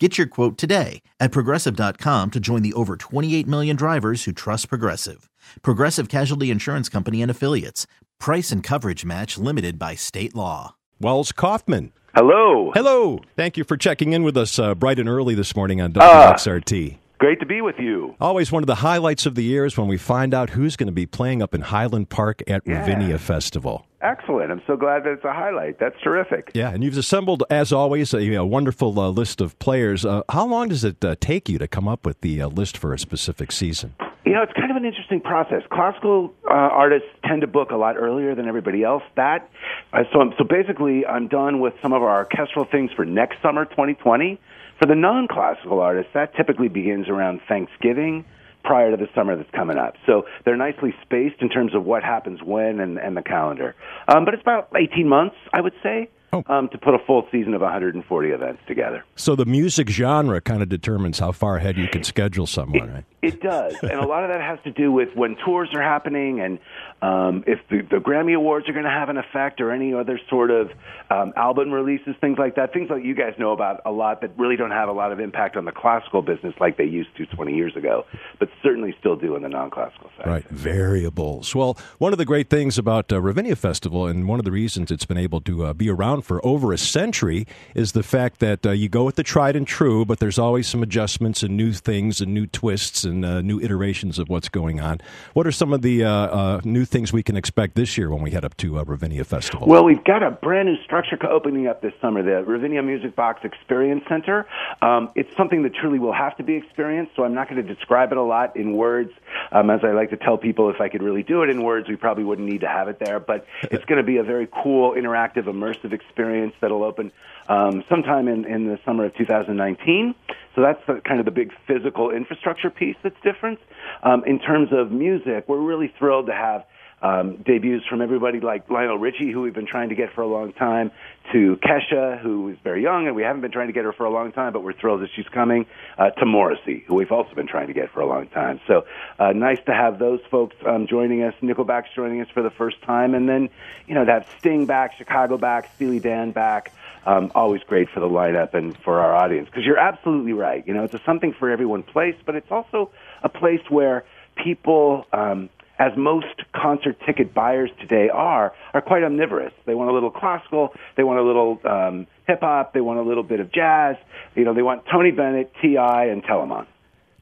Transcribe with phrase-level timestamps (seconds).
[0.00, 4.68] Get your quote today at progressive.com to join the over 28 million drivers who trust
[4.68, 5.30] Progressive.
[5.62, 7.86] Progressive Casualty Insurance Company and Affiliates.
[8.18, 10.74] Price and coverage match limited by state law.
[11.00, 11.92] Welz Kauffman.
[12.12, 12.72] Hello.
[12.74, 13.20] Hello.
[13.36, 16.32] Thank you for checking in with us uh, bright and early this morning on Ah.
[16.34, 16.98] WXRT.
[17.18, 18.16] Great to be with you.
[18.20, 20.88] Always one of the highlights of the year is when we find out who's going
[20.88, 22.80] to be playing up in Highland Park at Yeah.
[22.80, 23.86] Ravinia Festival.
[24.04, 24.52] Excellent.
[24.52, 25.78] I'm so glad that it's a highlight.
[25.80, 26.50] That's terrific.
[26.54, 30.04] Yeah, and you've assembled, as always, a, a wonderful uh, list of players.
[30.04, 32.76] Uh, how long does it uh, take you to come up with the uh, list
[32.76, 33.94] for a specific season?
[34.26, 35.62] You know, it's kind of an interesting process.
[35.72, 39.02] Classical uh, artists tend to book a lot earlier than everybody else.
[39.16, 39.48] That
[39.94, 43.40] uh, so I'm, so basically, I'm done with some of our orchestral things for next
[43.40, 44.38] summer, 2020.
[44.78, 48.26] For the non-classical artists, that typically begins around Thanksgiving,
[48.64, 49.94] prior to the summer that's coming up.
[50.06, 53.74] So they're nicely spaced in terms of what happens when and, and the calendar.
[54.08, 56.10] Um, but it's about 18 months, I would say.
[56.32, 56.42] Oh.
[56.48, 59.04] Um, to put a full season of 140 events together.
[59.14, 63.04] So the music genre kind of determines how far ahead you can schedule someone, right?
[63.24, 66.40] It does, and a lot of that has to do with when tours are happening,
[66.40, 66.58] and
[67.02, 70.20] um, if the, the Grammy Awards are going to have an effect, or any other
[70.28, 70.70] sort of
[71.10, 72.72] um, album releases, things like that.
[72.72, 75.20] Things like you guys know about a lot that really don't have a lot of
[75.20, 78.06] impact on the classical business like they used to 20 years ago,
[78.38, 80.26] but certainly still do in the non-classical side.
[80.26, 81.54] Right, variables.
[81.54, 84.90] Well, one of the great things about uh, Ravinia Festival, and one of the reasons
[84.90, 88.64] it's been able to uh, be around for over a century, is the fact that
[88.66, 91.72] uh, you go with the tried and true, but there's always some adjustments and new
[91.72, 94.98] things and new twists and uh, new iterations of what's going on.
[95.34, 98.22] What are some of the uh, uh, new things we can expect this year when
[98.22, 99.68] we head up to uh, Ravinia Festival?
[99.68, 103.44] Well, we've got a brand new structure opening up this summer, the Ravinia Music Box
[103.44, 104.46] Experience Center.
[104.80, 107.74] Um, it's something that truly will have to be experienced, so I'm not going to
[107.74, 109.10] describe it a lot in words.
[109.52, 111.88] Um, as I like to tell people, if I could really do it in words,
[111.88, 113.20] we probably wouldn't need to have it there.
[113.20, 117.12] But it's going to be a very cool, interactive, immersive experience that'll open
[117.48, 120.14] um, sometime in, in the summer of 2019.
[120.54, 123.58] So that's the, kind of the big physical infrastructure piece that's different.
[124.02, 126.64] Um, in terms of music, we're really thrilled to have
[127.04, 130.26] um, debuts from everybody like Lionel Richie, who we've been trying to get for a
[130.26, 130.90] long time,
[131.32, 134.06] to Kesha, who is very young, and we haven't been trying to get her for
[134.06, 135.66] a long time, but we're thrilled that she's coming,
[135.98, 138.58] uh, to Morrissey, who we've also been trying to get for a long time.
[138.66, 138.86] So
[139.18, 141.34] uh, nice to have those folks um, joining us.
[141.42, 143.50] Nickelback's joining us for the first time, and then
[143.86, 146.72] you know to have Sting back, Chicago back, Steely Dan back.
[147.06, 150.66] Um, always great for the lineup and for our audience because you're absolutely right.
[150.66, 152.90] You know, it's a something for everyone place, but it's also
[153.22, 154.04] a place where
[154.42, 155.06] people.
[155.12, 159.52] Um, as most concert ticket buyers today are, are quite omnivorous.
[159.66, 163.02] They want a little classical, they want a little um, hip hop, they want a
[163.02, 163.96] little bit of jazz.
[164.36, 166.66] You know, they want Tony Bennett, T.I., and Telemann.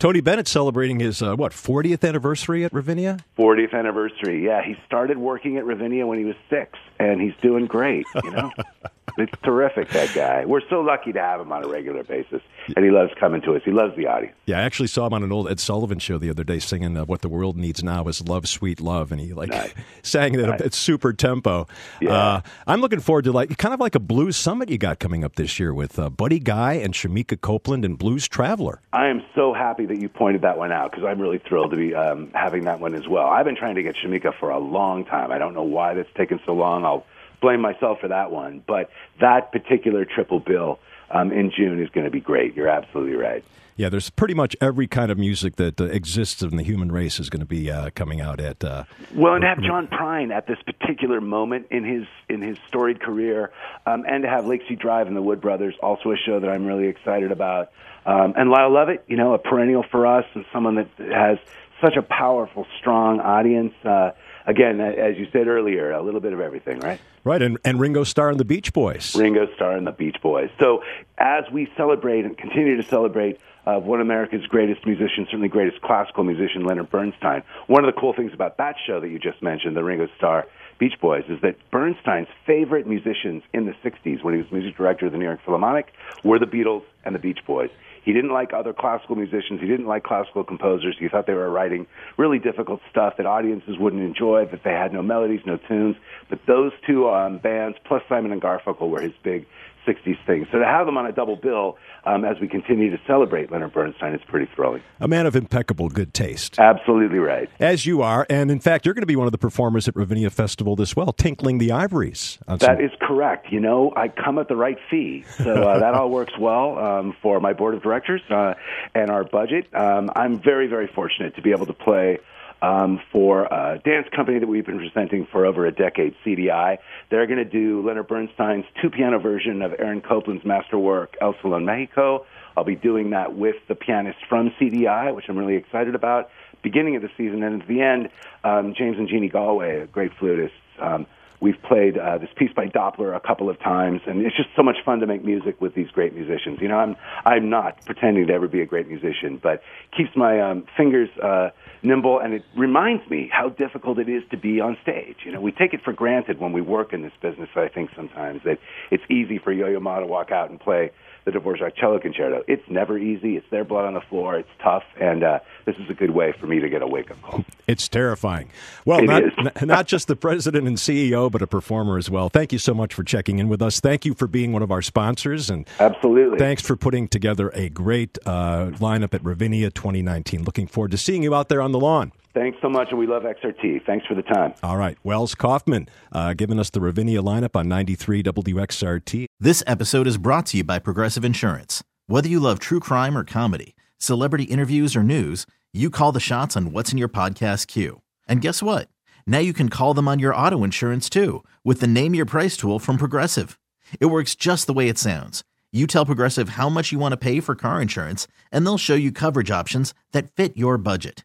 [0.00, 3.18] Tony Bennett celebrating his, uh, what, 40th anniversary at Ravinia?
[3.38, 4.42] 40th anniversary.
[4.42, 8.06] Yeah, he started working at Ravinia when he was six, and he's doing great.
[8.24, 8.50] You know,
[9.22, 9.88] it's terrific.
[9.90, 10.44] That guy.
[10.44, 12.42] We're so lucky to have him on a regular basis,
[12.76, 13.62] and he loves coming to us.
[13.64, 14.34] He loves the audience.
[14.46, 16.96] Yeah, I actually saw him on an old Ed Sullivan show the other day singing
[16.96, 19.72] uh, "What the World Needs Now Is Love, Sweet Love," and he like Nice.
[20.02, 20.60] sang it Nice.
[20.60, 21.66] at super tempo.
[22.00, 22.12] Yeah.
[22.12, 25.24] Uh, I'm looking forward to like kind of like a blues summit you got coming
[25.24, 28.80] up this year with uh, Buddy Guy and Shemekia Copeland and Blues Traveler.
[28.92, 31.76] I am so happy that you pointed that one out because I'm really thrilled to
[31.76, 33.26] be um, having that one as well.
[33.26, 35.30] I've been trying to get Shemekia for a long time.
[35.32, 36.84] I don't know why that's taken so long.
[36.84, 37.04] I'll
[37.40, 38.90] blame myself for that one, but
[39.20, 40.78] that particular triple bill
[41.10, 42.54] um, in June is going to be great.
[42.54, 43.44] You're absolutely right.
[43.76, 47.18] Yeah, there's pretty much every kind of music that uh, exists in the human race
[47.18, 48.62] is going to be uh, coming out at.
[48.62, 48.84] Uh,
[49.14, 53.00] Well, and to have John Prine at this particular moment in his in his storied
[53.00, 53.50] career,
[53.86, 56.50] um, and to have Lake Street Dive and the Wood Brothers, also a show that
[56.50, 57.72] I'm really excited about.
[58.04, 61.38] Um, and Lyle Lovett, you know, a perennial for us and someone that has
[61.80, 63.72] such a powerful, strong audience.
[63.82, 64.10] Uh,
[64.46, 67.00] again, as you said earlier, a little bit of everything, right?
[67.24, 69.14] Right, and, and Ringo Starr and the Beach Boys.
[69.14, 70.50] Ringo Starr and the Beach Boys.
[70.58, 70.82] So
[71.18, 75.82] as we celebrate and continue to celebrate uh, one of America's greatest musicians, certainly greatest
[75.82, 79.42] classical musician, Leonard Bernstein, one of the cool things about that show that you just
[79.42, 80.46] mentioned, the Ringo Starr
[80.78, 85.06] Beach Boys, is that Bernstein's favorite musicians in the 60s, when he was music director
[85.06, 85.92] of the New York Philharmonic,
[86.24, 87.70] were the Beatles and the Beach Boys.
[88.04, 89.60] He didn't like other classical musicians.
[89.60, 90.96] He didn't like classical composers.
[90.98, 91.86] He thought they were writing
[92.16, 95.96] really difficult stuff that audiences wouldn't enjoy, that they had no melodies, no tunes.
[96.28, 99.46] But those two um, bands, plus Simon and Garfunkel, were his big
[99.86, 100.46] '60s thing.
[100.52, 103.72] So to have them on a double bill um, as we continue to celebrate Leonard
[103.72, 104.82] Bernstein is pretty thrilling.
[105.00, 106.58] A man of impeccable good taste.
[106.58, 107.48] Absolutely right.
[107.58, 109.96] As you are, and in fact, you're going to be one of the performers at
[109.96, 112.38] Ravinia Festival this well, tinkling the ivories.
[112.46, 112.80] That some...
[112.80, 113.48] is correct.
[113.50, 117.16] You know, I come at the right fee, so uh, that all works well um,
[117.22, 118.54] for my board of directors uh,
[118.94, 119.66] and our budget.
[119.74, 122.18] Um, I'm very, very fortunate to be able to play
[122.62, 126.78] um, for a dance company that we've been presenting for over a decade, CDI.
[127.10, 131.64] They're going to do Leonard Bernstein's two piano version of Aaron Copland's masterwork, El Salon
[131.64, 132.26] Mexico.
[132.56, 136.30] I'll be doing that with the pianist from CDI, which I'm really excited about.
[136.62, 138.10] Beginning of the season, and at the end,
[138.44, 140.52] um, James and Jeannie Galway, great flutist.
[140.78, 141.06] Um,
[141.40, 144.62] we've played uh, this piece by Doppler a couple of times, and it's just so
[144.62, 146.58] much fun to make music with these great musicians.
[146.60, 149.62] You know, I'm I'm not pretending to ever be a great musician, but
[149.96, 151.50] keeps my um, fingers uh,
[151.82, 155.16] nimble, and it reminds me how difficult it is to be on stage.
[155.24, 157.48] You know, we take it for granted when we work in this business.
[157.56, 158.58] I think sometimes that
[158.90, 160.90] it's easy for Yo-Yo Ma to walk out and play
[161.30, 162.42] the Dvorak cello concerto.
[162.48, 163.36] It's never easy.
[163.36, 164.38] It's their blood on the floor.
[164.38, 167.10] It's tough, and uh, this is a good way for me to get a wake
[167.10, 167.44] up call.
[167.66, 168.50] It's terrifying.
[168.84, 169.22] Well, not,
[169.62, 172.28] not just the president and CEO, but a performer as well.
[172.28, 173.80] Thank you so much for checking in with us.
[173.80, 177.68] Thank you for being one of our sponsors, and absolutely thanks for putting together a
[177.68, 180.44] great uh, lineup at Ravinia 2019.
[180.44, 182.12] Looking forward to seeing you out there on the lawn.
[182.32, 183.84] Thanks so much, and we love XRT.
[183.84, 184.54] Thanks for the time.
[184.62, 184.96] All right.
[185.04, 189.26] Welz Kauffman uh, giving us the Ravinia lineup on 93 WXRT.
[189.40, 191.82] This episode is brought to you by Progressive Insurance.
[192.06, 196.56] Whether you love true crime or comedy, celebrity interviews or news, you call the shots
[196.56, 198.00] on what's in your podcast queue.
[198.28, 198.88] And guess what?
[199.26, 202.56] Now you can call them on your auto insurance too with the Name Your Price
[202.56, 203.58] tool from Progressive.
[203.98, 205.42] It works just the way it sounds.
[205.72, 208.96] You tell Progressive how much you want to pay for car insurance, and they'll show
[208.96, 211.24] you coverage options that fit your budget.